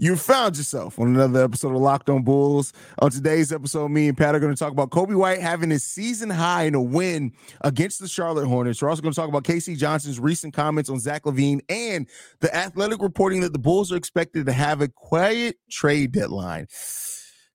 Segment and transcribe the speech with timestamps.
[0.00, 2.72] You found yourself on another episode of Locked On Bulls.
[3.00, 5.82] On today's episode, me and Pat are going to talk about Coby White having his
[5.82, 7.32] season high in a win
[7.62, 8.80] against the Charlotte Hornets.
[8.80, 9.74] We're also going to talk about K.C.
[9.74, 12.08] Johnson's recent comments on Zach LaVine and
[12.38, 16.68] the athletic reporting that the Bulls are expected to have a quiet trade deadline.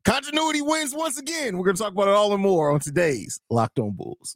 [0.04, 1.58] Continuity wins once again.
[1.58, 4.36] We're going to talk about it all and more on today's Locked On Bulls.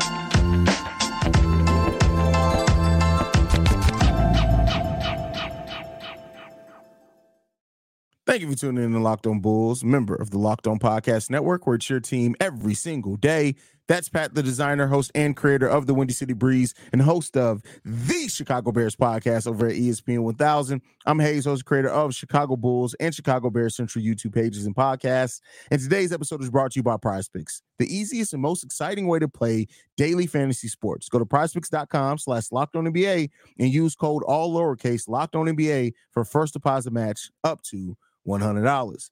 [8.31, 11.29] Thank you for tuning in to Locked On Bulls, member of the Locked On Podcast
[11.29, 13.55] Network, where it's your team every single day.
[13.91, 17.61] That's Pat, the designer, host, and creator of the Windy City Breeze, and host of
[17.83, 20.81] the Chicago Bears podcast over at ESPN 1000.
[21.05, 25.41] I'm Haize, host, creator of Chicago Bulls and Chicago Bears Central YouTube pages and podcasts.
[25.71, 29.19] And today's episode is brought to you by PrizePicks, the easiest and most exciting way
[29.19, 29.67] to play
[29.97, 31.09] daily fantasy sports.
[31.09, 35.91] Go to prizepicks.com slash locked on NBA and use code all lowercase locked on NBA
[36.11, 39.09] for first deposit match up to $100.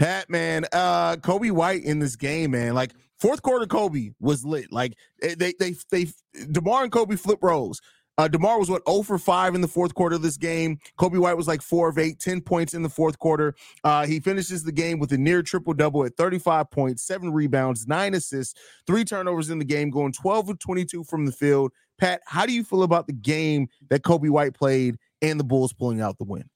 [0.00, 4.72] Pat, man, uh, Coby White in this game, man, like fourth quarter, Coby was lit.
[4.72, 6.06] Like eh, they, they, they,
[6.50, 7.82] DeMar and Coby flip roles.
[8.16, 10.78] Uh, DeMar was what 0 for 5 in the fourth quarter of this game.
[10.98, 13.54] Coby White was like 4 of 8, 10 points in the fourth quarter.
[13.84, 17.86] Uh, he finishes the game with a near triple double at 35 points, seven rebounds,
[17.86, 21.72] nine assists, three turnovers in the game, going 12 of 22 from the field.
[21.98, 25.74] Pat, how do you feel about the game that Coby White played and the Bulls
[25.74, 26.48] pulling out the win?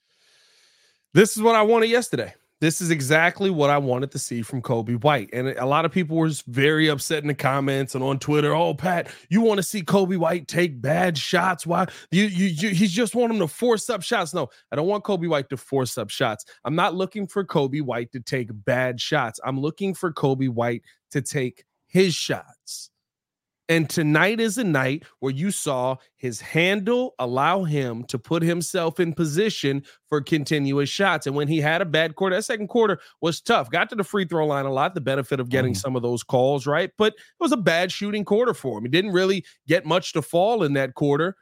[1.13, 2.33] This is what I wanted yesterday.
[2.65, 5.29] This is exactly what I wanted to see from Coby White.
[5.35, 8.55] And a lot of people were very upset in the comments and on Twitter.
[8.55, 11.67] Oh, Pat, you want to see Coby White take bad shots?
[11.67, 11.85] Why?
[12.11, 14.33] You, you, you, he's just want him to force up shots.
[14.33, 16.47] No, I don't want Coby White to force up shots.
[16.65, 19.39] I'm not looking for Coby White to take bad shots.
[19.45, 22.89] I'm looking for Coby White to take his shots.
[23.69, 29.01] And tonight is a night where you saw his handle allow him to put himself
[29.01, 31.27] in position for continuous shots.
[31.27, 33.71] And when he had a bad quarter, that second quarter was tough.
[33.71, 35.79] Got to the free throw line a lot, the benefit of getting mm.
[35.79, 36.91] some of those calls, right?
[36.99, 38.85] But it was a bad shooting quarter for him.
[38.85, 41.35] He didn't really get much to fall in that quarter,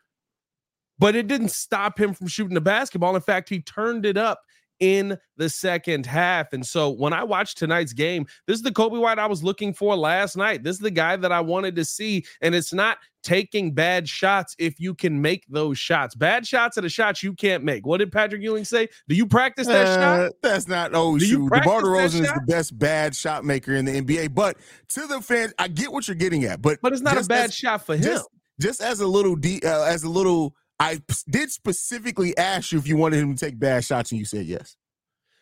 [1.00, 3.16] but it didn't stop him from shooting the basketball.
[3.16, 4.42] In fact, he turned it up
[4.82, 6.52] in the second half.
[6.52, 9.72] And so when I watched tonight's game, this is the Coby White I was looking
[9.72, 10.64] for last night.
[10.64, 12.26] This is the guy that I wanted to see.
[12.40, 16.16] And it's not taking bad shots if you can make those shots.
[16.16, 17.86] Bad shots are the shots you can't make.
[17.86, 18.88] What did Patrick Ewing say?
[19.08, 20.32] Do you practice that uh, shot?
[20.42, 21.48] That's not oh Do shoot.
[21.52, 24.34] DeMar DeRozan is the best bad shot maker in the NBA.
[24.34, 24.56] But
[24.94, 26.60] to the fans, I get what you're getting at.
[26.60, 28.02] But but it's not a bad as, shot for him.
[28.02, 28.28] Just,
[28.60, 31.00] just as a little de- uh, as a little I
[31.30, 34.46] did specifically ask you if you wanted him to take bad shots, and you said
[34.46, 34.76] yes.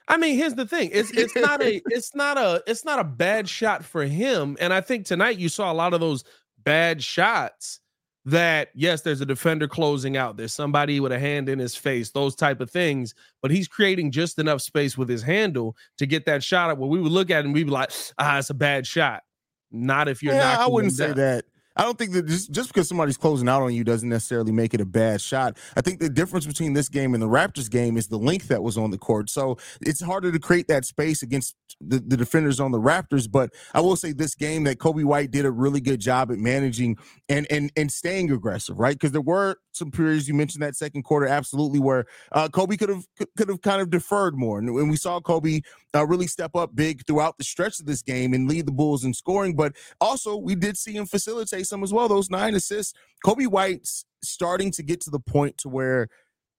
[0.07, 3.05] I mean, here's the thing: it's it's not a it's not a it's not a
[3.05, 4.59] bad shot for him.
[4.61, 6.25] And I think tonight you saw a lot of those
[6.59, 7.81] bad shots.
[8.27, 10.37] That yes, there's a defender closing out.
[10.37, 12.11] There's somebody with a hand in his face.
[12.11, 13.15] Those type of things.
[13.41, 16.77] But he's creating just enough space with his handle to get that shot up.
[16.77, 19.23] Where we would look at him, and we'd be like, ah, it's a bad shot.
[19.73, 20.61] Not if you're yeah, not.
[20.61, 21.17] I wouldn't say down.
[21.17, 21.45] that.
[21.77, 24.75] I don't think that just, just because somebody's closing out on you doesn't necessarily make
[24.75, 25.57] it a bad shot.
[25.77, 28.63] I think the difference between this game and the Raptors game is the length that
[28.63, 29.31] was on the court.
[29.31, 33.31] So it's harder to create that space against the, the defenders on the Raptors.
[33.31, 36.39] But I will say this game that Coby White did a really good job at
[36.39, 36.99] managing
[37.29, 38.95] and and and staying aggressive, right?
[38.95, 42.89] Because there were some periods you mentioned that second quarter absolutely where uh, Coby could
[42.89, 43.07] have
[43.37, 45.63] could have kind of deferred more, and, and we saw Coby
[45.95, 49.05] uh, really step up big throughout the stretch of this game and lead the Bulls
[49.05, 49.55] in scoring.
[49.57, 52.09] But also we did see him facilitate some as well.
[52.09, 56.09] Those nine assists, Coby White's starting to get to the point to where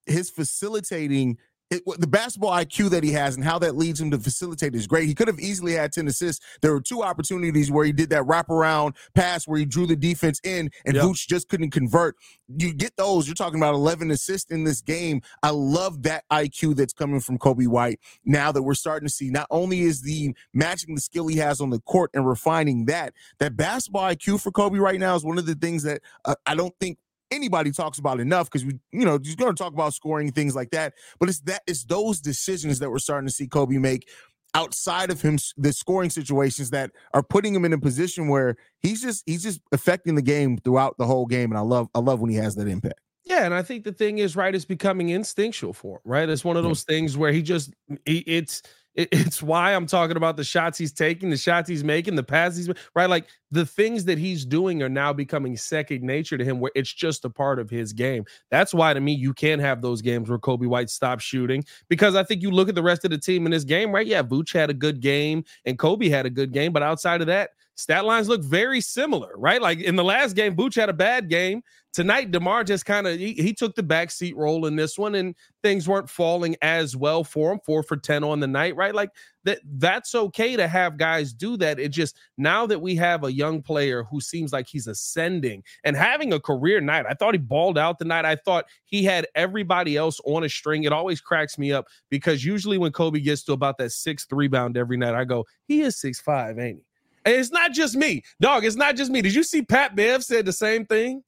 [0.05, 1.37] his facilitating
[1.71, 4.85] it, the basketball IQ that he has and how that leads him to facilitate is
[4.87, 5.07] great.
[5.07, 6.45] He could have easily had 10 assists.
[6.61, 10.41] There were two opportunities where he did that wraparound pass where he drew the defense
[10.43, 11.05] in and yep.
[11.05, 12.17] Vooch just couldn't convert.
[12.49, 15.21] You get those, you're talking about 11 assists in this game.
[15.41, 19.29] I love that IQ that's coming from Coby White now that we're starting to see
[19.29, 23.13] not only is the matching the skill he has on the court and refining that,
[23.39, 26.53] that basketball IQ for Coby right now is one of the things that uh, I
[26.53, 26.97] don't think
[27.31, 30.55] anybody talks about enough because we, you know, just going to talk about scoring things
[30.55, 30.93] like that.
[31.19, 34.07] But it's that it's those decisions that we're starting to see Coby make
[34.53, 39.01] outside of him the scoring situations that are putting him in a position where he's
[39.01, 42.19] just he's just affecting the game throughout the whole game and I love I love
[42.19, 42.99] when he has that impact.
[43.23, 46.27] Yeah, and I think the thing is right is becoming instinctual for him, right?
[46.27, 47.73] It's one of those things where he just
[48.05, 48.61] he, it's
[48.95, 52.67] it's why I'm talking about the shots he's taking, the shots he's making, the passes
[52.67, 53.09] he's right.
[53.09, 56.91] Like the things that he's doing are now becoming second nature to him, where it's
[56.91, 58.25] just a part of his game.
[58.49, 62.15] That's why to me, you can't have those games where Coby White stops shooting because
[62.15, 64.05] I think you look at the rest of the team in this game, right?
[64.05, 67.27] Yeah, Vooch had a good game and Coby had a good game, but outside of
[67.27, 69.61] that, stat lines look very similar, right?
[69.61, 71.63] Like in the last game, Vooch had a bad game.
[71.93, 75.35] Tonight, DeMar just kind of he, he, took the backseat role in this one, and
[75.61, 77.59] things weren't falling as well for him.
[77.65, 78.95] Four for ten on the night, right?
[78.95, 79.09] Like
[79.43, 79.59] that.
[79.65, 81.79] That's okay to have guys do that.
[81.79, 85.97] It just now that we have a young player who seems like he's ascending and
[85.97, 87.05] having a career night.
[87.09, 88.23] I thought he balled out the night.
[88.23, 90.85] I thought he had everybody else on a string.
[90.85, 94.77] It always cracks me up because usually when Coby gets to about that sixth rebound
[94.77, 96.90] every night, I go, he is six five, ain't he?
[97.25, 98.65] And it's not just me, dog.
[98.65, 99.21] It's not just me.
[99.21, 101.23] Did you see Pat Bev said the same thing?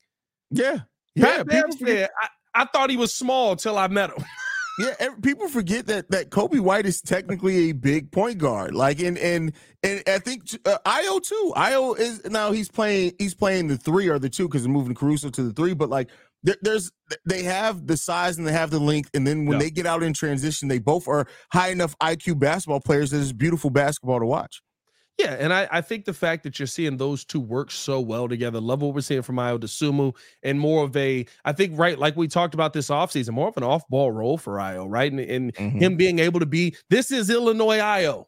[0.49, 0.79] Yeah,
[1.19, 1.43] Pat yeah.
[1.43, 4.23] Bev said, I, I thought he was small till I met him.
[4.79, 8.73] yeah, people forget that that Coby White is technically a big point guard.
[8.73, 9.53] Like, and and
[9.83, 11.53] and I think uh, Ayo too.
[11.55, 14.95] Ayo is now he's playing he's playing the three or the two because they're moving
[14.95, 15.73] Caruso to the three.
[15.73, 16.09] But like,
[16.41, 16.91] there, there's
[17.25, 19.65] they have the size and they have the length, and then when yeah.
[19.65, 23.31] they get out in transition, they both are high enough IQ basketball players that it's
[23.31, 24.61] beautiful basketball to watch.
[25.19, 28.27] Yeah, and I, I think the fact that you're seeing those two work so well
[28.27, 31.99] together, love what we're seeing from Ayo Dosunmu, and more of a, I think, right,
[31.99, 35.11] like we talked about this offseason, more of an off ball role for Ayo, right?
[35.11, 35.77] And, and mm-hmm.
[35.77, 38.25] him being able to be, this is Illinois Ayo.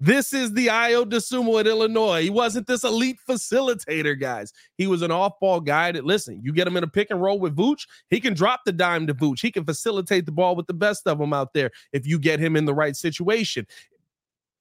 [0.00, 2.22] This is the Ayo Dosunmu at Illinois.
[2.22, 4.52] He wasn't this elite facilitator, guys.
[4.76, 7.38] He was an off-ball guy that, listen, you get him in a pick and roll
[7.38, 9.40] with Vooch, he can drop the dime to Vooch.
[9.40, 12.40] He can facilitate the ball with the best of them out there if you get
[12.40, 13.66] him in the right situation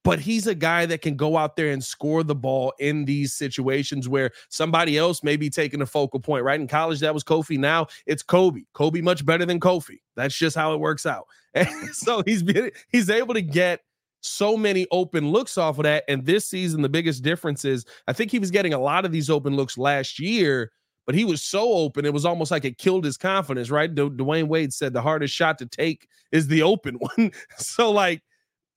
[0.06, 3.34] but he's a guy that can go out there and score the ball in these
[3.34, 6.44] situations where somebody else may be taking a focal point.
[6.44, 7.58] Right in college, that was Kofi.
[7.58, 8.66] Now it's Coby.
[8.76, 10.00] Coby much better than Kofi.
[10.16, 11.28] That's just how it works out.
[11.56, 13.80] And so he's been he's able to get
[14.20, 16.04] so many open looks off of that.
[16.10, 19.14] And this season, the biggest difference is I think he was getting a lot of
[19.14, 20.72] these open looks last year.
[21.06, 23.94] But he was so open, it was almost like it killed his confidence, right?
[23.94, 27.32] D- Dwyane Wade said the hardest shot to take is the open one.
[27.58, 28.22] so, like,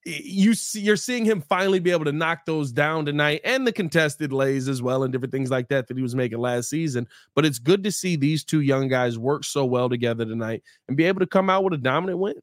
[0.09, 3.73] you see you're seeing him finally be able to knock those down tonight and the
[3.73, 7.07] contested lays as well and different things like that that he was making last season
[7.35, 10.97] but it's good to see these two young guys work so well together tonight and
[10.97, 12.35] be able to come out with a dominant win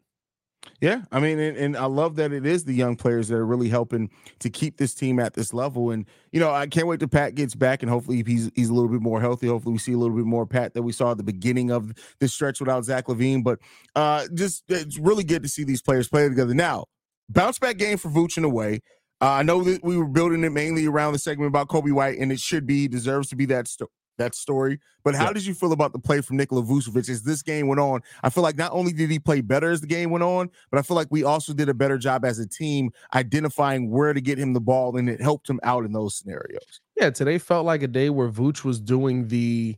[0.81, 3.45] yeah, I mean, and, and, I love that it is the young players that are
[3.45, 4.09] really helping
[4.39, 5.91] to keep this team at this level.
[5.91, 8.73] And you know, I can't wait till Pat gets back, and hopefully he's he's a
[8.73, 9.47] little bit more healthy.
[9.47, 11.93] Hopefully, we see a little bit more Pat that we saw at the beginning of
[12.19, 13.41] this stretch without Zach Levine.
[13.41, 13.59] But
[13.95, 16.53] uh, just it's really good to see these players play together.
[16.53, 16.85] Now,
[17.29, 18.81] bounce back game for Vooch in a way.
[19.21, 22.19] Uh, I know that we were building it mainly around the segment about Coby White,
[22.19, 24.79] and it should be deserves to be that sto- that story.
[25.03, 25.33] But how yeah.
[25.33, 28.01] did you feel about the play from Nikola Vucevic as this game went on?
[28.23, 30.79] I feel like not only did he play better as the game went on, but
[30.79, 34.21] I feel like we also did a better job as a team identifying where to
[34.21, 36.81] get him the ball, and it helped him out in those scenarios.
[36.97, 39.77] Yeah, today felt like a day where Vooch was doing the.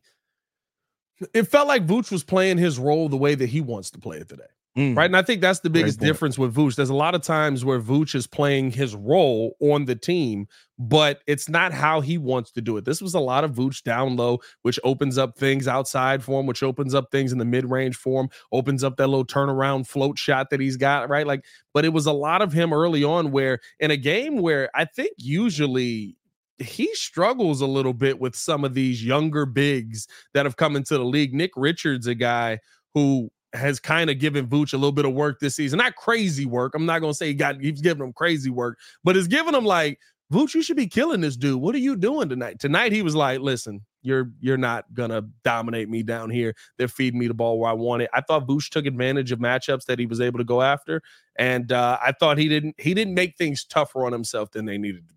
[1.34, 4.18] It felt like Vooch was playing his role the way that he wants to play
[4.18, 4.44] it today.
[4.78, 4.96] Mm.
[4.96, 5.06] Right.
[5.06, 6.76] And I think that's the biggest difference with Vooch.
[6.76, 10.48] There's a lot of times where Vooch is playing his role on the team,
[10.78, 12.86] but it's not how he wants to do it.
[12.86, 16.46] This was a lot of Vooch down low, which opens up things outside for him,
[16.46, 19.88] which opens up things in the mid range for him, opens up that little turnaround
[19.88, 21.10] float shot that he's got.
[21.10, 21.26] Right.
[21.26, 24.70] Like, but it was a lot of him early on where in a game where
[24.76, 26.18] I think usually
[26.60, 31.00] he struggles a little bit with some of these younger bigs that have come into
[31.00, 31.34] the league.
[31.34, 32.60] Nick Richards, a guy
[32.94, 35.78] who has kind of given Vooch a little bit of work this season.
[35.78, 36.74] Not crazy work.
[36.76, 39.66] I'm not gonna say he got he's giving him crazy work, but it's giving him
[39.66, 40.00] like
[40.32, 41.62] Vooch, you should be killing this dude.
[41.62, 42.60] What are you doing tonight?
[42.60, 46.54] Tonight he was like, listen, you're you're not gonna dominate me down here.
[46.78, 48.10] They're feeding me the ball where I want it.
[48.14, 51.02] I thought Vooch took advantage of matchups that he was able to go after,
[51.38, 54.78] and uh, I thought he didn't he didn't make things tougher on himself than they
[54.78, 55.17] needed to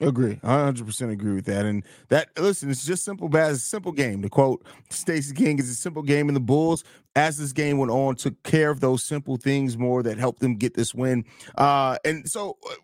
[0.00, 1.66] Agree, 100 percent agree with that.
[1.66, 4.22] And that listen, it's just simple as simple game.
[4.22, 6.84] To quote Stacey King, "It's a simple game." And the Bulls,
[7.16, 10.54] as this game went on, took care of those simple things more that helped them
[10.54, 11.24] get this win.
[11.56, 12.74] Uh, and so, uh,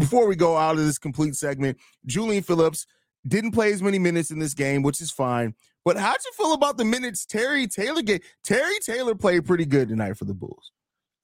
[0.00, 2.86] before we go out of this complete segment, Julian Phillips
[3.26, 5.54] didn't play as many minutes in this game, which is fine.
[5.84, 8.22] But how'd you feel about the minutes Terry Taylor get?
[8.42, 10.72] Terry Taylor played pretty good tonight for the Bulls.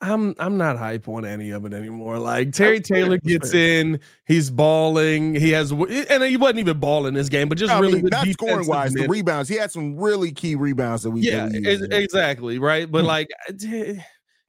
[0.02, 2.18] I'm I'm not hype on any of it anymore.
[2.18, 5.34] Like Terry Taylor gets in, he's balling.
[5.34, 8.66] He has and he wasn't even balling this game, but just really mean, not scoring
[8.66, 9.48] wise, the rebounds.
[9.48, 12.90] He had some really key rebounds that we yeah exactly right.
[12.90, 13.08] But hmm.
[13.08, 13.28] like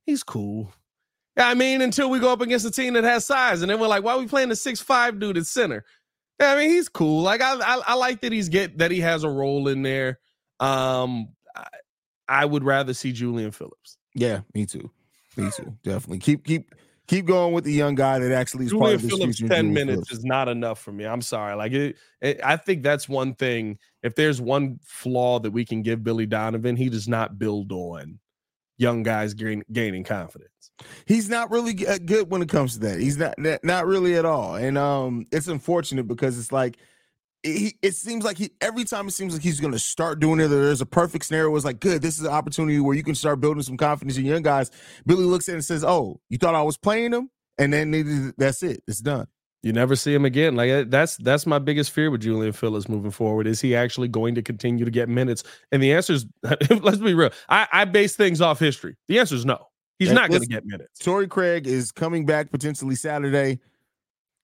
[0.05, 0.73] he's cool.
[1.37, 3.87] I mean, until we go up against a team that has size, and then we're
[3.87, 5.83] like, why are we playing the six five dude at center?
[6.39, 7.23] I mean, he's cool.
[7.23, 10.19] Like I, I, I like that he's get that he has a role in there.
[10.61, 11.67] Um, I,
[12.27, 13.97] I would rather see Julian Phillips.
[14.15, 14.91] Yeah, me too.
[15.37, 15.77] Me too.
[15.83, 16.73] Definitely keep keep
[17.11, 19.39] Keep going with the young guy that actually is Julian part of this Phillips.
[19.39, 20.11] Ten minutes Phillips.
[20.13, 21.05] is not enough for me.
[21.05, 21.55] I'm sorry.
[21.55, 23.79] Like it, it, I think that's one thing.
[24.01, 28.17] If there's one flaw that we can give Billy Donovan, he does not build on
[28.77, 30.71] young guys gain, gaining confidence.
[31.05, 33.01] He's not really uh, good when it comes to that.
[33.01, 36.77] He's not not really at all, and um, it's unfortunate because it's like
[37.43, 40.39] he, it seems like he every time it seems like he's going to start doing
[40.39, 40.47] it.
[40.47, 41.49] There's a perfect scenario.
[41.49, 42.01] Was like, good.
[42.01, 44.71] This is an opportunity where you can start building some confidence in young guys.
[45.05, 48.33] Billy looks at it and says, "Oh, you thought I was playing him?" And then
[48.37, 48.81] that's it.
[48.87, 49.27] It's done.
[49.63, 50.55] You never see him again.
[50.55, 53.45] Like that's that's my biggest fear with Julian Phillips moving forward.
[53.45, 55.43] Is he actually going to continue to get minutes?
[55.71, 56.25] And the answer is,
[56.81, 57.31] let's be real.
[57.49, 58.95] I, I base things off history.
[59.07, 59.67] The answer is no.
[59.99, 60.97] He's and not going to get minutes.
[60.99, 63.59] Torrey Craig is coming back potentially Saturday.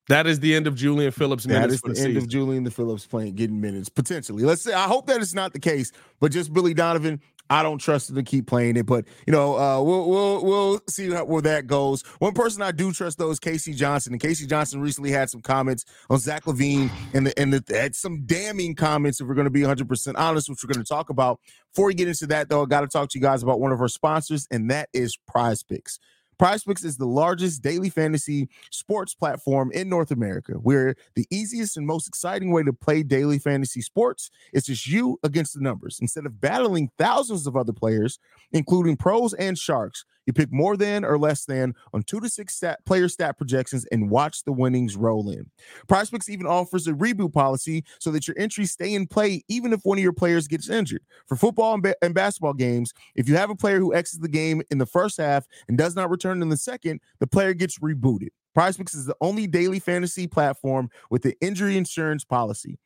[0.10, 1.82] That is the end of Julian Phillips minutes.
[1.82, 4.44] That is the, the end of Julian the Phillips playing getting minutes potentially.
[4.44, 7.22] Let's say I hope that it's not the case, but just Billy Donovan.
[7.50, 10.82] I don't trust him to keep playing it, but you know, uh, we'll we'll we'll
[10.90, 12.02] see how, where that goes.
[12.20, 13.74] One person I do trust though is K.C.
[13.74, 14.46] Johnson, and K.C.
[14.48, 18.76] Johnson recently had some comments on Zach Levine, and the, and the, had some damning
[18.76, 19.22] comments.
[19.22, 21.40] If we're going to be 100 percent honest, which we're going to talk about.
[21.74, 23.72] Before we get into that, though, I got to talk to you guys about one
[23.72, 26.00] of our sponsors, and that is PrizePicks.
[26.40, 30.54] PrizePicks is the largest daily fantasy sports platform in North America.
[30.54, 35.20] Where the easiest and most exciting way to play daily fantasy sports is just you
[35.24, 36.00] against the numbers.
[36.02, 38.20] Instead of battling thousands of other players,
[38.52, 42.56] including pros and sharks, you pick more than or less than on two to six
[42.56, 45.50] stat, player stat projections and watch the winnings roll in.
[45.88, 49.82] PrizePicks even offers a reboot policy so that your entries stay in play even if
[49.84, 51.02] one of your players gets injured.
[51.26, 54.28] For football and, ba- and basketball games, if you have a player who exits the
[54.28, 57.80] game in the first half and does not return in the second, the player gets
[57.80, 58.30] rebooted.
[58.58, 62.80] PrizePicks is the only daily fantasy platform with the injury insurance policy.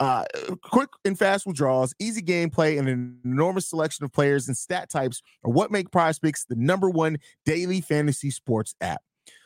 [0.00, 0.24] Uh,
[0.62, 5.22] quick and fast withdrawals, easy gameplay, and an enormous selection of players and stat types
[5.44, 9.00] are what make PrizePicks the number one daily fantasy sports app.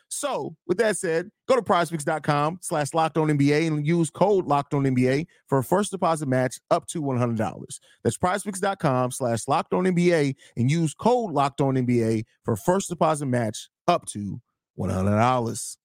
[0.09, 4.73] So, with that said, go to prizepicks.com slash locked on NBA and use code locked
[4.73, 7.81] on NBA for a first deposit match up to $100.
[8.03, 12.89] That's prizepicks.com slash locked on NBA and use code locked on NBA for a first
[12.89, 14.41] deposit match up to
[14.79, 15.77] $100.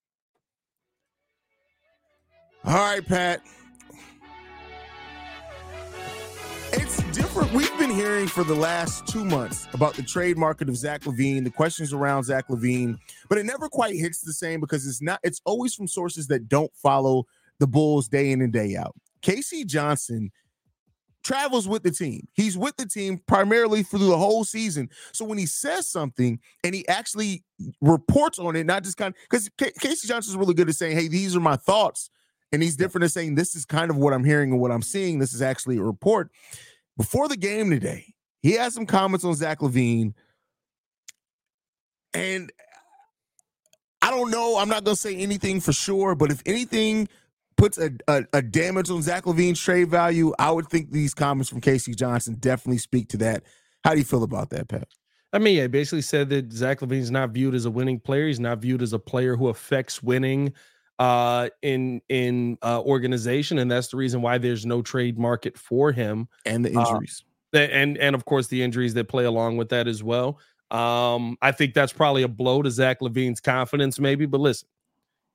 [2.64, 3.42] All right, Pat.
[6.74, 7.52] It's different.
[7.52, 11.44] We've been hearing for the last two months about the trade market of Zach LaVine,
[11.44, 15.20] the questions around Zach LaVine, but it never quite hits the same because it's not,
[15.22, 17.26] it's always from sources that don't follow
[17.58, 18.94] the Bulls day in and day out.
[19.22, 19.64] K.C.
[19.64, 20.30] Johnson
[21.22, 22.26] travels with the team.
[22.34, 24.90] He's with the team primarily through the whole season.
[25.12, 27.44] So when he says something and he actually
[27.80, 30.08] reports on it, not just kind of because K.C.
[30.08, 32.10] Johnson's really good at saying, "Hey, these are my thoughts,"
[32.50, 34.82] and he's different at saying, "This is kind of what I'm hearing and what I'm
[34.82, 35.18] seeing.
[35.18, 36.30] This is actually a report."
[36.96, 40.14] Before the game today, he had some comments on Zach LaVine,
[42.12, 42.52] and
[44.02, 44.58] I don't know.
[44.58, 47.08] I'm not going to say anything for sure, but if anything
[47.62, 51.48] puts a, a, a, damage on Zach LaVine's trade value, I would think these comments
[51.48, 51.94] from K.C.
[51.94, 53.44] Johnson definitely speak to that.
[53.84, 54.88] How do you feel about that, Pat?
[55.32, 58.26] I mean, yeah, basically said that Zach LaVine's not viewed as a winning player.
[58.26, 60.52] He's not viewed as a player who affects winning
[60.98, 65.92] uh, in in uh, organization, and that's the reason why there's no trade market for
[65.92, 69.56] him and the uh, injuries, uh, and and of course the injuries that play along
[69.56, 70.38] with that as well.
[70.72, 74.26] Um, I think that's probably a blow to Zach LaVine's confidence, maybe.
[74.26, 74.68] But listen,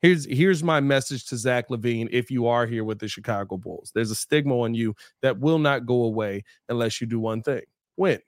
[0.01, 3.91] here's here's my message to Zach LaVine If you are here with the Chicago Bulls,
[3.93, 7.63] there's a stigma on you that will not go away unless you do one thing:
[7.95, 8.19] win.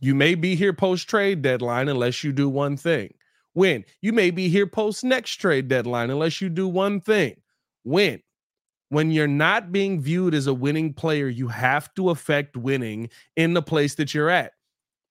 [0.00, 3.14] You may be here post trade deadline unless you do one thing
[3.54, 3.84] win.
[4.02, 7.36] You may be here post next trade deadline unless you do one thing
[7.84, 8.20] win.
[8.90, 13.54] When you're not being viewed as a winning player, you have to affect winning in
[13.54, 14.52] the place that you're at.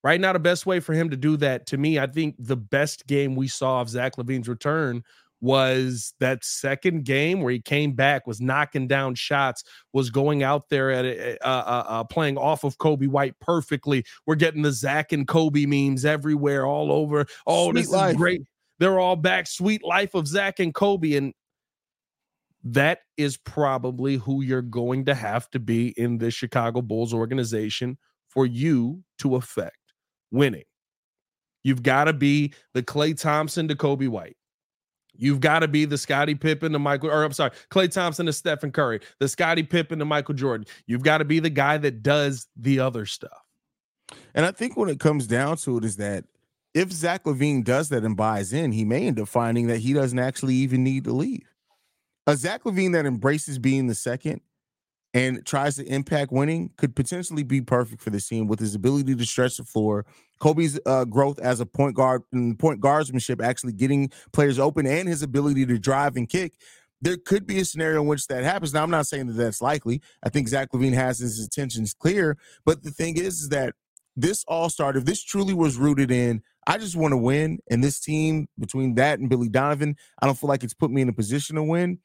[0.03, 2.57] Right now, the best way for him to do that, to me, I think the
[2.57, 5.03] best game we saw of Zach LaVine's return
[5.39, 10.69] was that second game where he came back, was knocking down shots, was going out
[10.69, 11.05] there at
[11.41, 14.05] uh, uh, uh, playing off of Coby White perfectly.
[14.25, 17.25] We're getting the Zach and Coby memes everywhere, all over.
[17.45, 18.12] Oh, Sweet this life.
[18.12, 18.41] is great.
[18.79, 19.48] They're all back.
[19.48, 21.33] Sweet life of Zach and Coby, and
[22.63, 27.98] that is probably who you're going to have to be in this Chicago Bulls organization
[28.29, 29.82] for you to affect
[30.33, 30.63] winning.
[31.63, 34.35] You've got to be the Klay Thompson to Coby White.
[35.15, 38.33] You've got to be the Scottie Pippen to Michael, or I'm sorry, Klay Thompson to
[38.33, 40.65] Stephen Curry, the Scottie Pippen to Michael Jordan.
[40.87, 43.43] You've got to be the guy that does the other stuff.
[44.33, 46.25] And I think when it comes down to it, is that
[46.73, 49.93] if Zach LaVine does that and buys in, he may end up finding that he
[49.93, 51.47] doesn't actually even need to leave.
[52.25, 54.41] A Zach LaVine that embraces being the second
[55.13, 59.15] and tries to impact winning could potentially be perfect for this team with his ability
[59.15, 60.05] to stretch the floor,
[60.41, 65.08] Coby's uh, growth as a point guard and point guardsmanship, actually getting players open, and
[65.08, 66.53] his ability to drive and kick.
[67.01, 68.74] There could be a scenario in which that happens.
[68.74, 70.01] Now, I'm not saying that that's likely.
[70.24, 73.75] I think Zach LaVine has his intentions clear, but the thing is, is that
[74.15, 77.84] this all started, if this truly was rooted in, I just want to win, and
[77.84, 81.10] this team between that and Billy Donovan, I don't feel like it's put me in
[81.10, 82.00] a position to win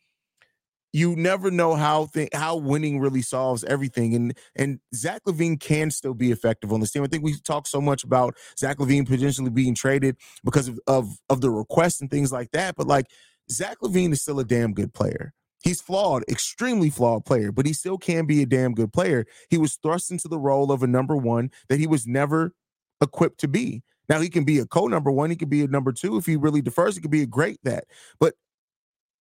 [0.92, 4.14] you never know how how winning really solves everything.
[4.14, 7.02] And and Zach LaVine can still be effective on this team.
[7.02, 11.18] I think we talk so much about Zach LaVine potentially being traded because of, of
[11.28, 12.76] of the request and things like that.
[12.76, 13.06] But like
[13.50, 15.32] Zach LaVine is still a damn good player.
[15.62, 19.26] He's flawed, extremely flawed player, but he still can be a damn good player.
[19.50, 22.52] He was thrust into the role of a number one that he was never
[23.00, 23.82] equipped to be.
[24.08, 25.30] Now he can be a co number one.
[25.30, 26.94] He could be a number two if he really defers.
[26.94, 27.84] He could be a great that.
[28.20, 28.34] But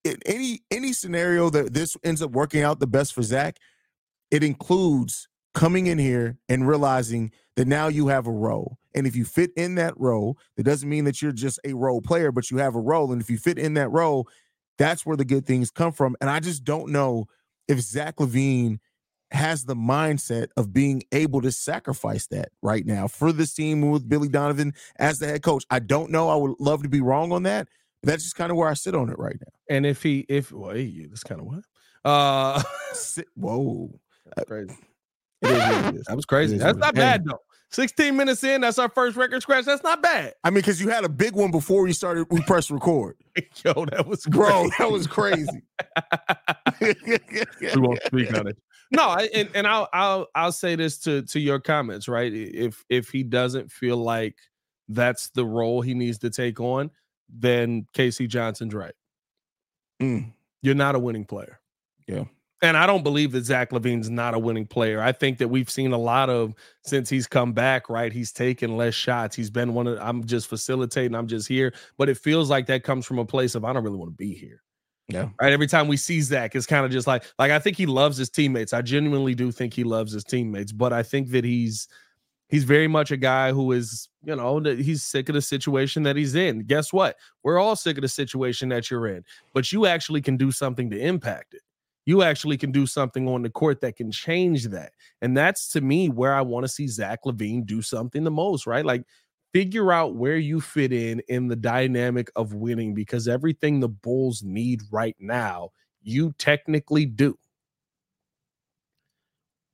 [0.04, 3.58] in any any scenario that this ends up working out the best for Zach,
[4.32, 8.78] it includes coming in here and realizing that now you have a role.
[8.94, 12.02] And if you fit in that role, that doesn't mean that you're just a role
[12.02, 13.12] player, but you have a role.
[13.12, 14.28] And if you fit in that role,
[14.78, 16.16] that's where the good things come from.
[16.22, 17.28] And I just don't know
[17.68, 18.80] if Zach LaVine
[19.32, 24.08] has the mindset of being able to sacrifice that right now for this team with
[24.08, 25.66] Billy Donovan as the head coach.
[25.70, 26.30] I don't know.
[26.30, 27.68] I would love to be wrong on that,
[28.04, 29.57] that's just kind of where I sit on it right now.
[29.70, 31.64] And if he, if well, hey, that's kind of what.
[32.06, 32.62] Uh,
[32.94, 34.00] sit, whoa,
[34.36, 34.78] that's crazy.
[35.42, 36.06] It is, it is.
[36.06, 36.58] That was crazy.
[36.58, 37.40] That's not bad though.
[37.72, 39.66] 16 minutes in, that's our first record scratch.
[39.66, 40.34] That's not bad.
[40.44, 43.18] I mean, because you had a big one before we started, we pressed record.
[43.66, 44.38] Yo, that was crazy.
[44.38, 45.62] bro, that was crazy.
[47.76, 48.58] we won't speak on it.
[48.90, 52.32] No, I, and, and I'll I'll I'll say this to to your comments, right?
[52.34, 54.36] If if he doesn't feel like
[54.88, 56.90] that's the role he needs to take on,
[57.28, 58.28] then K.C.
[58.28, 58.94] Johnson's right.
[60.02, 60.32] Mm.
[60.62, 61.60] You're not a winning player.
[62.08, 62.26] Yeah.
[62.64, 65.00] And I don't believe that Zach LaVine's not a winning player.
[65.00, 68.12] I think that we've seen a lot of since he's come back, right?
[68.12, 69.36] He's taken less shots.
[69.36, 71.74] He's been one of I'm just facilitating, I'm just here.
[71.98, 74.16] But it feels like that comes from a place of I don't really want to
[74.16, 74.64] be here.
[75.08, 75.30] Yeah.
[75.40, 75.54] Right.
[75.54, 78.18] Every time we see Zach, it's kind of just like like I think he loves
[78.18, 78.74] his teammates.
[78.74, 81.88] I genuinely do think he loves his teammates, but I think that he's
[82.50, 86.16] he's very much a guy who is, you know, he's sick of the situation that
[86.16, 86.60] he's in.
[86.60, 87.18] Guess what?
[87.44, 90.90] We're all sick of the situation that you're in, but you actually can do something
[90.90, 91.62] to impact it.
[92.06, 94.94] You actually can do something on the court that can change that.
[95.22, 98.66] And that's to me where I want to see Zach LaVine do something the most,
[98.66, 98.86] right?
[98.86, 99.04] Like
[99.54, 104.42] figure out where you fit in in the dynamic of winning because everything the Bulls
[104.42, 107.38] need right now, you technically do.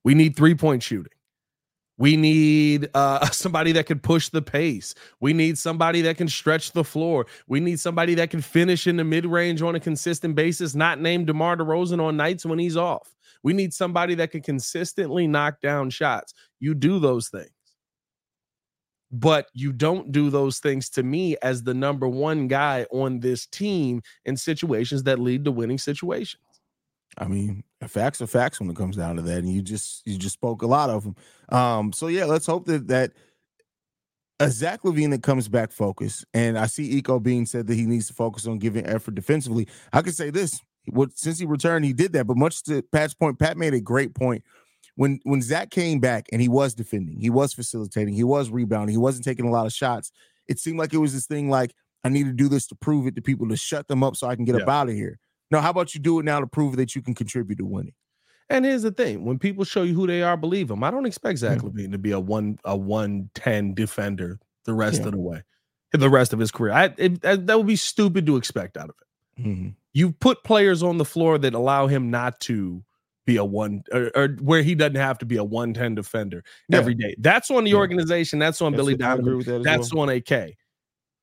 [0.03, 1.13] We need three point shooting.
[1.97, 4.95] We need uh, somebody that can push the pace.
[5.19, 7.27] We need somebody that can stretch the floor.
[7.47, 10.99] We need somebody that can finish in the mid range on a consistent basis, not
[10.99, 13.13] named DeMar DeRozan on nights when he's off.
[13.43, 16.33] We need somebody that can consistently knock down shots.
[16.59, 17.49] You do those things.
[19.11, 23.45] But you don't do those things to me as the number one guy on this
[23.45, 26.41] team in situations that lead to winning situations.
[27.19, 30.17] I mean, facts are facts when it comes down to that, and you just you
[30.17, 31.15] just spoke a lot of them.
[31.49, 33.11] Um, so yeah, let's hope that that
[34.39, 37.85] a Zach LaVine that comes back focused, and I see Eco Bean said that he
[37.85, 39.67] needs to focus on giving effort defensively.
[39.91, 42.25] I can say this: what since he returned, he did that.
[42.25, 44.43] But much to Pat's point, Pat made a great point.
[44.95, 48.93] When when Zach came back and he was defending, he was facilitating, he was rebounding,
[48.93, 50.11] he wasn't taking a lot of shots.
[50.47, 53.07] It seemed like it was this thing like I need to do this to prove
[53.07, 54.63] it to people to shut them up so I can get yeah.
[54.63, 55.19] up out of here.
[55.53, 57.93] No, how about you do it now to prove that you can contribute to winning?
[58.49, 60.83] And here's the thing: when people show you who they are, believe them.
[60.83, 61.67] I don't expect Zach mm-hmm.
[61.67, 65.05] LaVine to be a one a one ten defender the rest yeah.
[65.05, 65.43] of the way,
[65.91, 66.73] the rest of his career.
[66.73, 69.41] I it, that, that, would be stupid to expect out of it.
[69.41, 69.69] Mm-hmm.
[69.93, 72.83] You put players on the floor that allow him not to
[73.25, 76.43] be a one or, or where he doesn't have to be a one ten defender
[76.67, 76.79] yeah.
[76.79, 77.15] every day.
[77.19, 77.77] That's on the yeah.
[77.77, 78.39] organization.
[78.39, 79.39] That's on that's Billy Donovan.
[79.41, 80.09] That that's well.
[80.09, 80.55] on AK.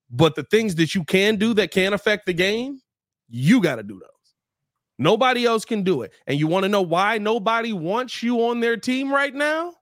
[0.09, 2.81] But the things that you can do that can affect the game,
[3.29, 4.10] you got to do those.
[5.01, 6.13] Nobody else can do it.
[6.27, 9.73] And you want to know why nobody wants you on their team right now?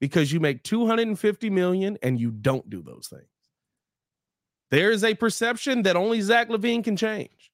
[0.00, 3.24] Because you make 250 million and you don't do those things.
[4.70, 7.50] There is a perception that only Zach LaVine can change.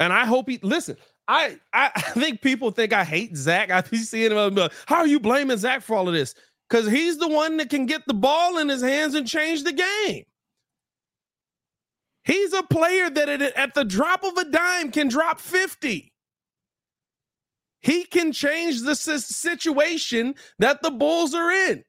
[0.00, 0.96] And I hope he listen.
[1.28, 3.70] I, I, I think people think I hate Zach.
[3.70, 4.54] I be seeing him.
[4.54, 6.34] Like, How are you blaming Zach for all of this?
[6.70, 9.72] Because he's the one that can get the ball in his hands and change the
[9.72, 10.24] game.
[12.26, 16.12] He's a player that at the drop of a dime can drop 50.
[17.80, 21.84] He can change the situation that the Bulls are in.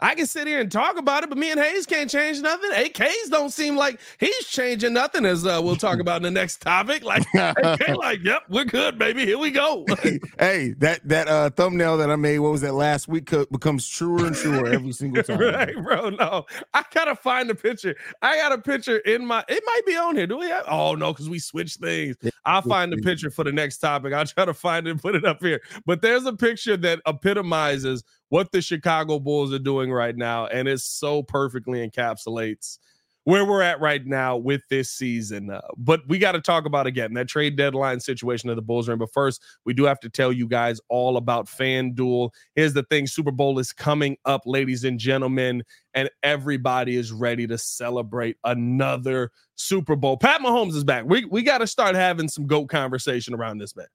[0.00, 2.70] I can sit here and talk about it, but me and Haize can't change nothing.
[2.72, 6.60] AKs don't seem like he's changing nothing, as uh, we'll talk about in the next
[6.60, 7.04] topic.
[7.04, 9.24] Like, AK, like, yep, we're good, baby.
[9.24, 9.86] Here we go.
[10.38, 14.26] hey, that that uh, thumbnail that I made, what was that last week, becomes truer
[14.26, 15.38] and truer every single time.
[15.38, 16.10] right, bro.
[16.10, 17.94] No, I gotta find the picture.
[18.20, 19.44] I got a picture in my.
[19.48, 20.26] It might be on here.
[20.26, 20.48] Do we?
[20.48, 22.16] Have, oh no, because we switched things.
[22.44, 24.12] I'll find the picture for the next topic.
[24.12, 25.62] I'll try to find it and put it up here.
[25.86, 28.02] But there's a picture that epitomizes
[28.34, 32.78] what the Chicago Bulls are doing right now, and it so perfectly encapsulates
[33.22, 35.50] where we're at right now with this season.
[35.50, 38.88] Uh, but we got to talk about again that trade deadline situation of the Bulls
[38.88, 38.98] are in.
[38.98, 42.30] But first, we do have to tell you guys all about FanDuel.
[42.56, 45.62] Here's the thing Super Bowl is coming up, ladies and gentlemen,
[45.94, 50.16] and everybody is ready to celebrate another Super Bowl.
[50.16, 51.04] Pat Mahomes is back.
[51.06, 53.86] We, we got to start having some GOAT conversation around this man.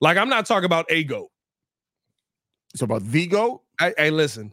[0.00, 1.32] Like, I'm not talking about a GOAT.
[2.72, 3.63] It's about the GOAT?
[3.78, 4.52] Hey, listen.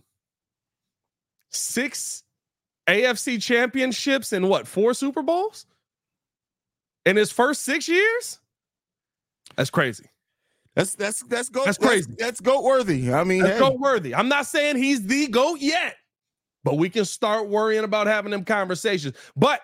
[1.49, 2.23] Six
[2.87, 5.65] AFC championships and what, four Super Bowls?
[7.05, 8.39] In his first six years?
[9.55, 10.05] That's crazy.
[10.75, 11.65] That's that's that's goat.
[11.65, 12.07] That's crazy.
[12.11, 13.13] That's, that's goat worthy.
[13.13, 13.59] I mean, that's hey.
[13.59, 14.15] goat worthy.
[14.15, 15.95] I'm not saying he's the goat yet,
[16.63, 19.17] but we can start worrying about having them conversations.
[19.35, 19.61] But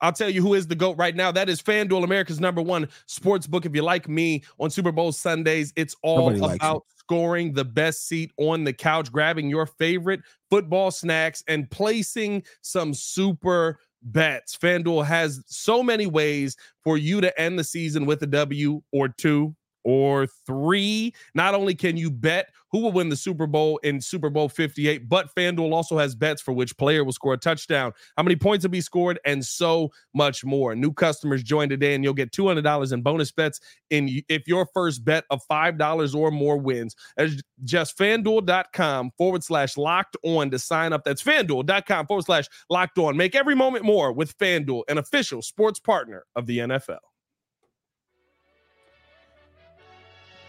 [0.00, 1.32] I'll tell you who is the GOAT right now.
[1.32, 3.66] That is FanDuel, America's number one sports book.
[3.66, 8.08] If you like me on Super Bowl Sundays, it's all Nobody about scoring the best
[8.08, 14.56] seat on the couch, grabbing your favorite football snacks, and placing some super bets.
[14.56, 19.08] FanDuel has so many ways for you to end the season with a W or
[19.08, 19.54] two
[19.86, 21.14] or three.
[21.34, 25.08] Not only can you bet who will win the Super Bowl in Super Bowl 58,
[25.08, 28.64] but FanDuel also has bets for which player will score a touchdown, how many points
[28.64, 30.74] will be scored, and so much more.
[30.74, 35.04] New customers join today, and you'll get $200 in bonus bets in if your first
[35.04, 36.96] bet of $5 or more wins.
[37.16, 41.04] As just fanduel.com forward slash locked on to sign up.
[41.04, 43.16] That's fanduel.com forward slash locked on.
[43.16, 46.98] Make every moment more with FanDuel, an official sports partner of the NFL.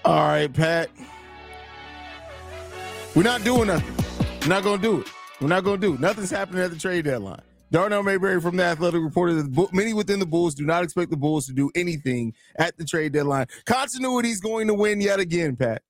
[0.08, 0.90] All right, Pat.
[3.14, 3.94] We're not doing nothing.
[4.42, 5.08] We're not going to do it.
[5.42, 6.00] We're not going to do it.
[6.00, 7.42] Nothing's happening at the trade deadline.
[7.72, 11.18] Darnell Mayberry from the Athletic reported that many within the Bulls do not expect the
[11.18, 13.48] Bulls to do anything at the trade deadline.
[13.66, 15.82] Continuity is going to win yet again, Pat.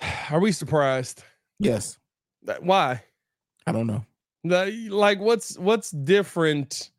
[0.32, 1.22] Are we surprised?
[1.60, 1.98] Yes.
[2.58, 3.04] Why?
[3.64, 4.04] I don't know.
[4.42, 6.90] Like, what's what's different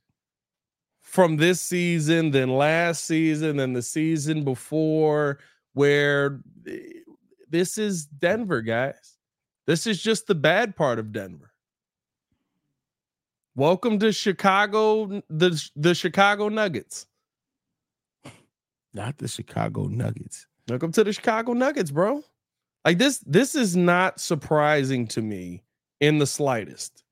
[1.07, 5.39] from this season than last season than the season before
[5.73, 6.79] where eh,
[7.49, 9.17] this is Denver, guys.
[9.67, 11.53] This is just the bad part of Denver.
[13.55, 17.07] Welcome to Chicago, the the Chicago Nuggets.
[18.93, 20.45] Not the Chicago Nuggets.
[20.67, 22.21] Welcome to the Chicago Nuggets, bro.
[22.83, 25.63] Like this, this is not surprising to me
[26.01, 27.05] in the slightest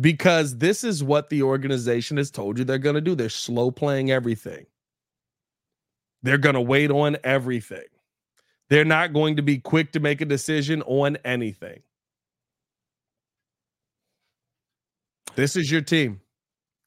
[0.00, 3.14] because this is what the organization has told you they're going to do.
[3.14, 4.66] They're slow playing everything.
[6.22, 7.84] They're going to wait on everything.
[8.68, 11.82] They're not going to be quick to make a decision on anything.
[15.36, 16.20] This is your team.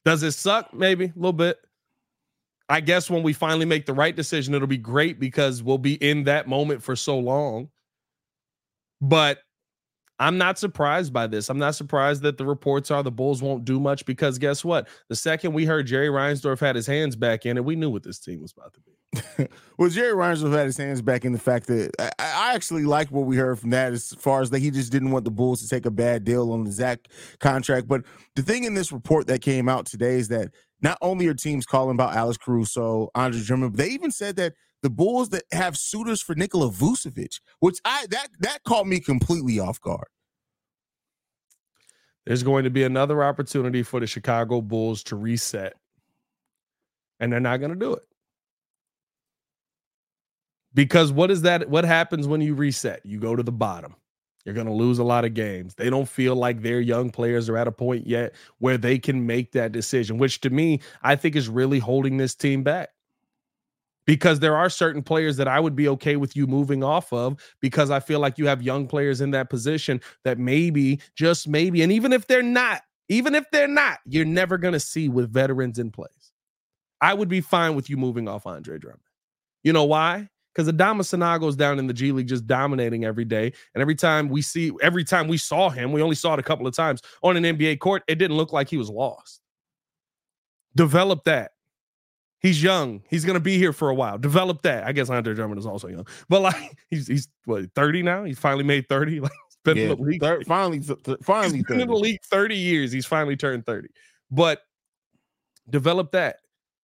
[0.04, 0.74] Does it suck?
[0.74, 1.58] Maybe a little bit.
[2.68, 5.94] I guess when we finally make the right decision, it'll be great because we'll be
[5.94, 7.70] in that moment for so long.
[9.00, 9.38] But
[10.20, 11.48] I'm not surprised by this.
[11.48, 14.86] I'm not surprised that the reports are the Bulls won't do much because guess what?
[15.08, 18.02] The second we heard Jerry Reinsdorf had his hands back in it, we knew what
[18.02, 19.48] this team was about to be.
[19.78, 23.08] well, Jerry Reinsdorf had his hands back in the fact that I, I actually like
[23.08, 25.62] what we heard from that as far as that he just didn't want the Bulls
[25.62, 27.88] to take a bad deal on the Zach contract.
[27.88, 28.02] But
[28.36, 30.50] the thing in this report that came out today is that
[30.82, 34.52] not only are teams calling about Alex Caruso, Andre Drummond, but they even said that
[34.82, 39.58] the Bulls that have suitors for Nikola Vucevic, which I that that caught me completely
[39.58, 40.08] off guard.
[42.26, 45.74] There's going to be another opportunity for the Chicago Bulls to reset,
[47.18, 48.02] and they're not going to do it.
[50.72, 51.68] Because what is that?
[51.68, 53.04] What happens when you reset?
[53.04, 53.96] You go to the bottom.
[54.44, 55.74] You're going to lose a lot of games.
[55.74, 59.26] They don't feel like their young players are at a point yet where they can
[59.26, 62.90] make that decision, which to me, I think is really holding this team back
[64.06, 67.40] because there are certain players that I would be okay with you moving off of
[67.60, 71.82] because I feel like you have young players in that position that maybe, just maybe,
[71.82, 75.32] and even if they're not, even if they're not, you're never going to see with
[75.32, 76.32] veterans in place.
[77.00, 79.02] I would be fine with you moving off Andre Drummond.
[79.62, 80.28] You know why?
[80.54, 83.52] Because Adama Sanogo's down in the G League just dominating every day.
[83.74, 86.42] And every time we see, every time we saw him, we only saw it a
[86.42, 89.40] couple of times on an NBA court, it didn't look like he was lost.
[90.74, 91.52] Develop that.
[92.40, 93.02] He's young.
[93.08, 94.18] He's gonna be here for a while.
[94.18, 94.84] Develop that.
[94.84, 98.24] I guess Andre Drummond is also young, but like he's he's what 30 now.
[98.24, 99.20] He's finally made 30.
[99.30, 100.20] Like been yeah, in the league.
[100.22, 102.92] Thir- finally, th- finally, he's been in the league 30 years.
[102.92, 103.88] He's finally turned 30.
[104.30, 104.62] But
[105.68, 106.36] develop that.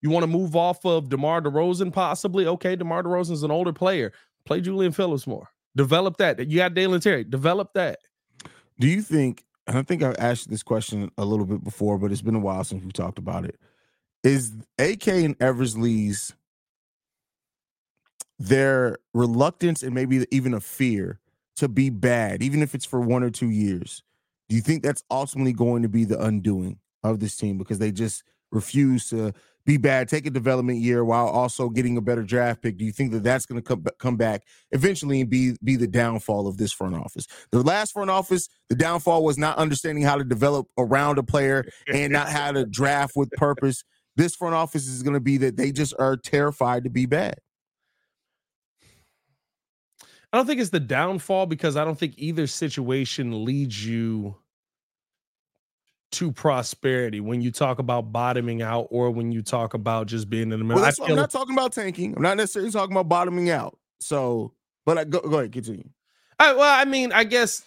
[0.03, 2.47] You want to move off of DeMar DeRozan, possibly?
[2.47, 4.13] Okay, DeMar DeRozan's an older player.
[4.45, 5.49] Play Julian Phillips more.
[5.75, 6.39] Develop that.
[6.49, 7.25] You got Dalen Terry.
[7.25, 7.99] Develop that.
[8.79, 12.13] Do you think, and I think I've asked this question a little bit before, but
[12.13, 13.59] it's been a while since we talked about it.
[14.27, 16.35] Is AK and Eversley's
[18.41, 21.21] their reluctance and maybe even a fear
[21.57, 24.03] to be bad, even if it's for one or two years,
[24.49, 27.93] do you think that's ultimately going to be the undoing of this team because they
[27.93, 29.33] just refuse to
[29.65, 32.79] be bad, take a development year while also getting a better draft pick?
[32.79, 36.49] Do you think that that's going to come back eventually and be be the downfall
[36.49, 37.29] of this front office?
[37.53, 41.65] The last front office, the downfall was not understanding how to develop around a player
[41.93, 43.85] and not how to draft with purpose.
[44.17, 47.37] This front office is going to be that they just are terrified to be bad.
[50.33, 54.37] I don't think it's the downfall because I don't think either situation leads you
[56.13, 60.45] to prosperity when you talk about bottoming out or when you talk about just being
[60.45, 60.83] in the middle.
[60.83, 62.15] Well, I am not talking about tanking.
[62.17, 63.79] I'm not necessarily talking about bottoming out.
[64.01, 64.53] So,
[64.85, 65.89] but I go, go ahead, continue.
[66.39, 67.63] I, well, I mean, I guess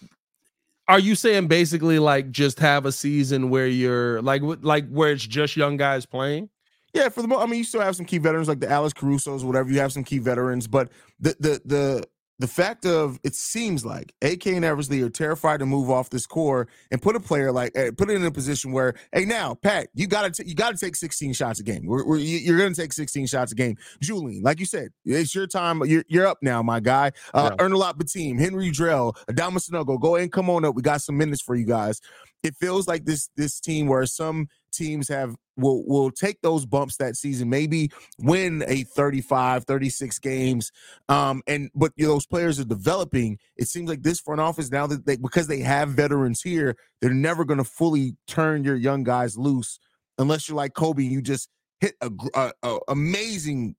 [0.90, 5.24] are you saying basically like just have a season where you're like like where it's
[5.24, 6.50] just young guys playing?
[6.92, 8.92] Yeah, for the most, I mean, you still have some key veterans like the Alex
[8.92, 9.70] Caruso's, whatever.
[9.70, 12.04] You have some key veterans, but the the the
[12.40, 16.26] the fact of it seems like AK and Eversley are terrified to move off this
[16.26, 19.54] core and put a player like eh, put it in a position where hey now
[19.54, 21.84] Pat you got to you got to take 16 shots a game.
[21.84, 23.76] We're, we're, you're going to take 16 shots a game.
[24.00, 25.84] Julian, like you said, it's your time.
[25.84, 27.12] You're, you're up now, my guy.
[27.34, 27.64] Uh, yeah.
[27.64, 28.38] Earn a lot, team.
[28.38, 30.74] Henri Drell, Adama Sanogo, go ahead and come on up.
[30.74, 32.00] We got some minutes for you guys.
[32.42, 36.96] It feels like this this team where some teams have will will take those bumps
[36.96, 40.72] that season, maybe win a 35, 36 games.
[41.08, 43.38] Um, and but you know, those players are developing.
[43.56, 47.10] It seems like this front office now that they because they have veterans here, they're
[47.10, 49.78] never going to fully turn your young guys loose
[50.18, 51.08] unless you're like Coby.
[51.08, 51.48] You just
[51.80, 53.76] hit a, a, a amazing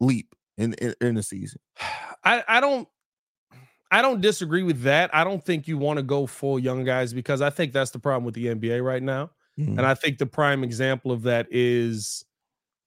[0.00, 1.60] leap in, in in the season.
[2.24, 2.88] I I don't
[3.90, 5.14] I don't disagree with that.
[5.14, 8.00] I don't think you want to go full young guys because I think that's the
[8.00, 9.30] problem with the NBA right now.
[9.58, 9.78] Mm-hmm.
[9.78, 12.24] And I think the prime example of that is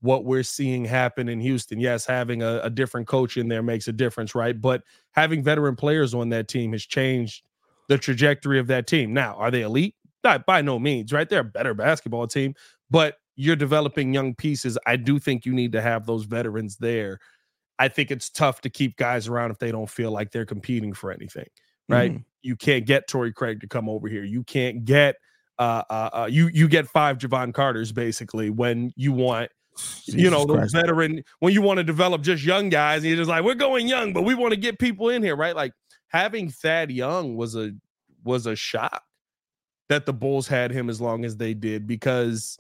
[0.02, 1.80] what we're seeing happen in Houston.
[1.80, 4.60] Yes, having a, a, different coach in there makes a difference, right?
[4.60, 7.44] But having veteran players on that team has changed
[7.88, 9.14] the trajectory of that team.
[9.14, 9.96] Now, are they elite?
[10.24, 11.28] Not by no means, right?
[11.28, 12.54] They're a better basketball team,
[12.90, 14.78] but you're developing young pieces.
[14.86, 17.20] I do think you need to have those veterans there.
[17.80, 20.94] I think it's tough to keep guys around if they don't feel like they're competing
[20.94, 21.48] for anything,
[21.88, 22.12] right?
[22.12, 22.24] Mm-hmm.
[22.42, 24.24] You can't get Torrey Craig to come over here.
[24.24, 25.18] You can't get
[25.60, 29.50] uh, uh, uh, you you get five Jevon Carters basically when you want
[30.06, 33.18] Jesus you know the veteran when you want to develop just young guys and you're
[33.18, 35.72] just like we're going young but we want to get people in here right like
[36.08, 37.72] having Thad Young was a
[38.24, 39.04] was a shock
[39.90, 42.58] that the Bulls had him as long as they did because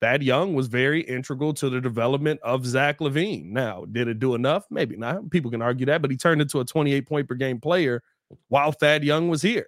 [0.00, 3.46] Thad Young was very integral to the development of Zach LaVine.
[3.46, 4.66] Now, did it do enough?
[4.70, 5.30] Maybe not.
[5.30, 8.02] People can argue that, but he turned into a 28 point per game player
[8.48, 9.66] while Thad Young was here.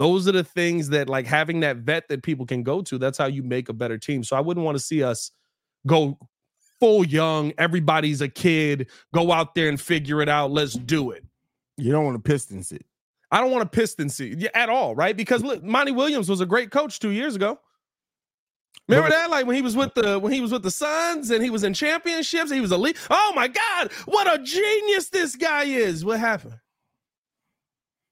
[0.00, 2.96] Those are the things that like having that vet that people can go to.
[2.96, 4.24] That's how you make a better team.
[4.24, 5.30] So I wouldn't want to see us
[5.86, 6.18] go
[6.80, 7.52] full young.
[7.58, 8.88] Everybody's a kid.
[9.12, 10.52] Go out there and figure it out.
[10.52, 11.22] Let's do it.
[11.76, 12.86] You don't want to Pistons it.
[13.30, 15.14] I don't want to Pistons it at all, right?
[15.14, 17.60] Because look, Monty Williams was a great coach two years ago.
[18.88, 19.28] Remember that?
[19.28, 21.62] Like when he was with the when he was with the Suns and he was
[21.62, 22.96] in championships, he was elite.
[23.10, 26.06] Oh my God, what a genius this guy is.
[26.06, 26.54] What happened?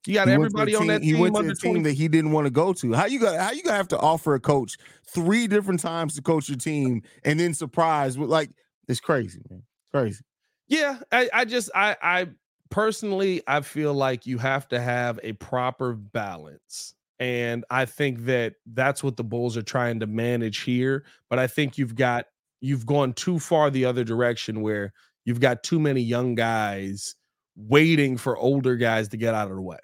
[0.06, 1.16] You got he everybody on that team.
[1.16, 2.92] He went to a team that he didn't want to go to.
[2.92, 3.38] How you got?
[3.38, 7.02] How you gonna have to offer a coach three different times to coach your team
[7.24, 8.50] and then surprise with like
[8.88, 9.62] it's crazy, man.
[9.92, 10.24] crazy.
[10.68, 12.28] Yeah, I, I just I I
[12.70, 16.94] personally I feel like you have to have a proper balance.
[17.20, 21.04] And I think that that's what the Bulls are trying to manage here.
[21.28, 22.26] But I think you've got
[22.60, 24.92] you've gone too far the other direction where
[25.24, 27.14] you've got too many young guys
[27.56, 29.78] waiting for older guys to get out of the way.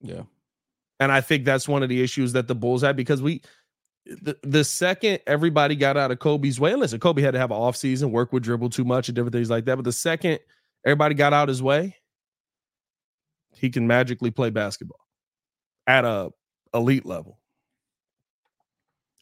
[0.00, 0.22] Yeah.
[1.00, 3.42] And I think that's one of the issues that the Bulls had because we
[4.06, 7.56] the, the second everybody got out of Coby's way, listen, Coby had to have an
[7.56, 9.76] off season, work with dribble too much and different things like that.
[9.76, 10.38] But the second
[10.84, 11.96] everybody got out his way,
[13.54, 15.00] he can magically play basketball
[15.86, 16.30] at a
[16.72, 17.38] elite level.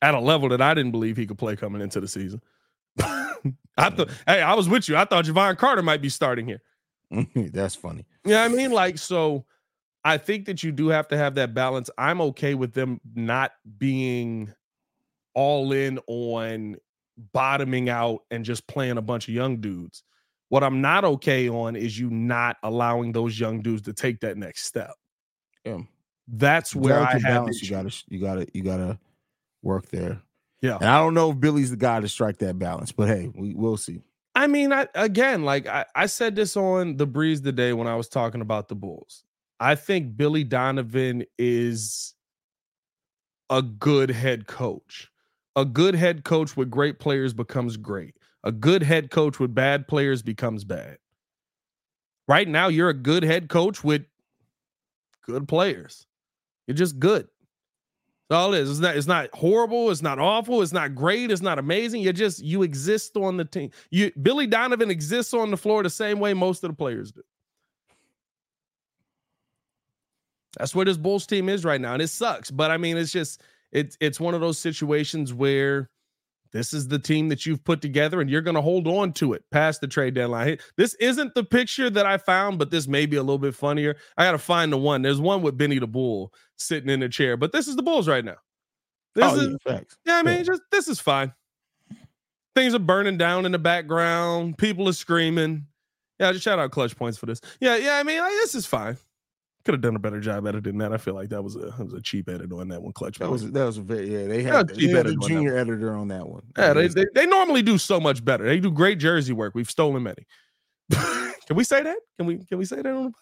[0.03, 2.43] At a level that I didn't believe he could play coming into the season.
[2.99, 4.97] I thought, hey, I was with you.
[4.97, 6.61] I thought Jevon Carter might be starting here.
[7.35, 8.05] That's funny.
[8.25, 9.47] Yeah, I mean, like, so
[10.05, 11.89] I think that you do have to have that balance.
[11.97, 14.53] I'm okay with them not being
[15.35, 16.77] all in on
[17.33, 20.03] bottoming out and just playing a bunch of young dudes.
[20.51, 24.37] What I'm not okay on is you not allowing those young dudes to take that
[24.37, 24.93] next step.
[25.65, 25.79] Yeah.
[26.29, 27.63] That's where I have balance.
[27.63, 28.99] You gotta, you gotta, you gotta
[29.63, 30.21] work there.
[30.61, 33.31] Yeah, and I don't know if Billy's the guy to strike that balance, but hey,
[33.35, 34.01] we will see.
[34.35, 37.97] I mean, I again, like I, I said this on the breeze today when I
[37.97, 39.24] was talking about the Bulls.
[39.61, 42.15] I think Billy Donovan is
[43.51, 45.11] a good head coach.
[45.57, 48.17] A good head coach with great players becomes great.
[48.43, 50.99] A good head coach with bad players becomes bad.
[52.27, 54.03] Right now, you're a good head coach with
[55.23, 56.07] good players.
[56.67, 57.29] You're just good.
[58.29, 58.71] That's all it is.
[58.71, 59.91] It's not, it's not horrible.
[59.91, 60.63] It's not awful.
[60.63, 61.31] It's not great.
[61.31, 62.01] It's not amazing.
[62.01, 63.71] You just you exist on the team.
[63.91, 67.23] You Billy Donovan exists on the floor the same way most of the players do.
[70.59, 71.95] That's where this Bulls team is right now.
[71.95, 72.51] And it sucks.
[72.51, 75.91] But I mean, it's just it's it's one of those situations where
[76.53, 79.33] this is the team that you've put together and you're going to hold on to
[79.33, 80.59] it past the trade deadline.
[80.77, 83.97] This isn't the picture that I found, but this may be a little bit funnier.
[84.17, 85.03] I got to find the one.
[85.03, 88.07] There's one with Benny the Bull sitting in a chair, but this is the Bulls
[88.07, 88.37] right now.
[89.17, 90.43] This oh, is, yeah, yeah, I mean, yeah.
[90.43, 91.33] just this is fine.
[92.55, 94.57] Things are burning down in the background.
[94.57, 95.67] People are screaming.
[96.21, 97.41] Yeah, just shout out clutch points for this.
[97.61, 98.97] Yeah, yeah, I mean, like, this is fine.
[99.65, 100.93] Could have done a better job editing that.
[100.93, 102.93] I feel like that was a was a cheap edit on that one.
[102.93, 103.19] Clutch.
[103.19, 104.27] That was that was a very yeah.
[104.27, 106.43] They had, they had a junior editor on that one.
[106.59, 108.45] Yeah, they, they, they normally do so much better.
[108.45, 109.55] They do great jersey work.
[109.55, 110.27] We've stolen many.
[110.93, 111.97] can we say that?
[112.19, 113.13] Can we can we say that on the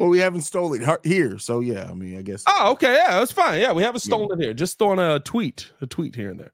[0.00, 1.86] well, we haven't stolen it here, so yeah.
[1.90, 2.42] I mean, I guess.
[2.46, 3.60] Oh, okay, yeah, that's fine.
[3.60, 4.36] Yeah, we haven't stolen yeah.
[4.36, 4.54] it here.
[4.54, 6.52] Just throwing a tweet, a tweet here and there.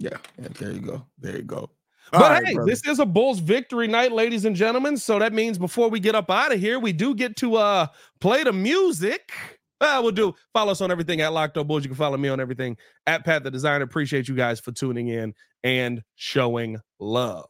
[0.00, 0.48] Yeah, yeah.
[0.58, 1.06] There you go.
[1.16, 1.70] There you go.
[2.12, 2.70] But right, hey, brother.
[2.70, 4.96] this is a Bulls victory night, ladies and gentlemen.
[4.96, 7.86] So that means before we get up out of here, we do get to uh
[8.20, 9.32] play the music.
[9.80, 11.84] Uh, we'll do follow us on everything at Locked On Bulls.
[11.84, 13.84] You can follow me on everything at Pat the Designer.
[13.84, 17.48] Appreciate you guys for tuning in and showing love.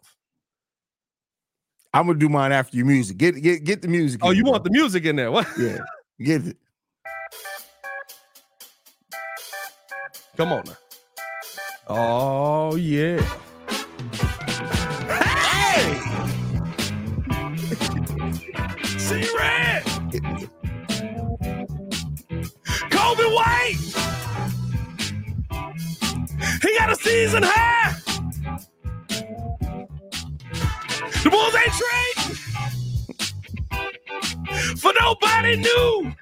[1.93, 3.17] I'm gonna do mine after your music.
[3.17, 4.21] Get get get the music.
[4.23, 4.53] Oh, you bro.
[4.53, 5.31] want the music in there?
[5.33, 5.49] What?
[5.59, 5.79] Yeah,
[6.23, 6.57] get it.
[10.37, 10.77] Come on now.
[11.89, 13.27] Oh yeah.
[26.63, 27.95] He got a season high.
[31.23, 31.99] The Bulls ain't trade
[34.79, 36.13] for nobody new.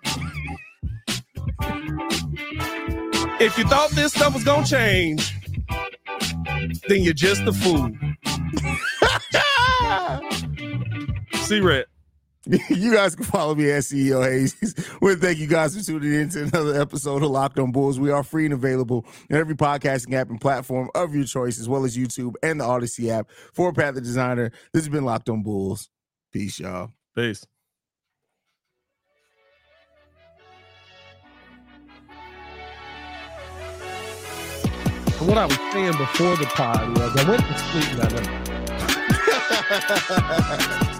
[3.41, 5.35] If you thought this stuff was gonna change,
[6.89, 7.91] then you're just a fool.
[11.45, 11.87] See red.
[12.71, 14.75] you guys can follow me at CEO Haize.
[15.03, 18.01] we thank you guys for tuning in to another episode of Locked on Bulls.
[18.01, 21.69] We are free and available in every podcasting app and platform of your choice, as
[21.69, 24.51] well as YouTube and the Odyssey app for Pat the Designer.
[24.73, 25.91] This has been Locked on Bulls.
[26.33, 26.93] Peace, y'all.
[27.15, 27.45] Peace.
[35.21, 38.13] what I was saying before the pod was I went to sleep that
[40.79, 40.95] night.